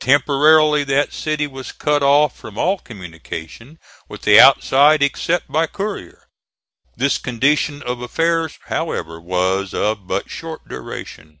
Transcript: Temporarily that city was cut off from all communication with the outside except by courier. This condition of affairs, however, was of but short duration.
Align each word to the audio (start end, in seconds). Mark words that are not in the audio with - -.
Temporarily 0.00 0.84
that 0.84 1.14
city 1.14 1.46
was 1.46 1.72
cut 1.72 2.02
off 2.02 2.36
from 2.36 2.58
all 2.58 2.76
communication 2.76 3.78
with 4.06 4.20
the 4.20 4.38
outside 4.38 5.02
except 5.02 5.48
by 5.50 5.66
courier. 5.66 6.24
This 6.94 7.16
condition 7.16 7.80
of 7.82 8.02
affairs, 8.02 8.58
however, 8.66 9.18
was 9.18 9.72
of 9.72 10.06
but 10.06 10.28
short 10.28 10.68
duration. 10.68 11.38